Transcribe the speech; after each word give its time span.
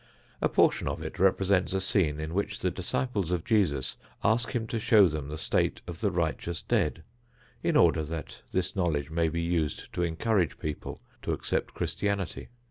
A 0.41 0.49
portion 0.49 0.87
of 0.87 1.03
it 1.03 1.19
represents 1.19 1.73
a 1.75 1.79
scene 1.79 2.19
in 2.19 2.33
which 2.33 2.59
the 2.61 2.71
disciples 2.71 3.29
of 3.29 3.43
Jesus 3.45 3.97
ask 4.23 4.49
him 4.53 4.65
to 4.65 4.79
show 4.79 5.07
them 5.07 5.27
the 5.27 5.37
state 5.37 5.81
of 5.85 6.01
the 6.01 6.09
righteous 6.09 6.63
dead, 6.63 7.03
in 7.61 7.77
order 7.77 8.01
that 8.01 8.41
this 8.51 8.75
knowledge 8.75 9.11
may 9.11 9.29
be 9.29 9.43
used 9.43 9.93
to 9.93 10.01
encourage 10.01 10.57
people 10.57 11.03
to 11.21 11.33
accept 11.33 11.75
Christianity. 11.75 12.49